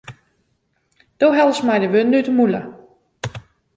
[1.19, 2.61] Do hellest my de wurden út de mûle.